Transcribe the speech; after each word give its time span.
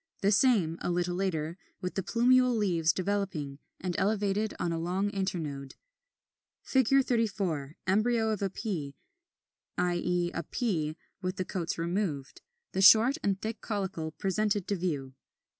The 0.23 0.31
same, 0.31 0.79
a 0.81 0.89
little 0.89 1.13
later, 1.15 1.59
with 1.79 1.93
the 1.93 2.01
plumule 2.01 2.57
leaves 2.57 2.91
developing, 2.91 3.59
and 3.79 3.93
elevated 3.99 4.55
on 4.59 4.71
a 4.71 4.79
long 4.79 5.11
internode.] 5.11 5.75
[Illustration: 6.63 6.97
Fig. 7.03 7.05
34. 7.05 7.75
Embryo 7.85 8.31
of 8.31 8.53
Pea, 8.55 8.95
i. 9.77 10.01
e. 10.03 10.31
a 10.33 10.41
pea 10.41 10.95
with 11.21 11.35
the 11.35 11.45
coats 11.45 11.77
removed; 11.77 12.41
the 12.71 12.81
short 12.81 13.17
and 13.21 13.39
thick 13.39 13.61
caulicle 13.61 14.17
presented 14.17 14.67
to 14.69 14.75
view. 14.75 15.13